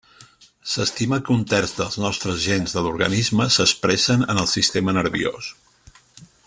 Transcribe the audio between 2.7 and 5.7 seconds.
de l'organisme s'expressen en el sistema nerviós.